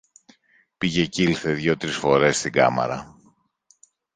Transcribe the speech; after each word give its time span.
πήγε 0.77 1.05
και 1.05 1.23
ήλθε 1.23 1.53
δυο-τρεις 1.53 1.95
φορές 1.97 2.37
στην 2.37 2.51
κάμαρα. 2.51 3.17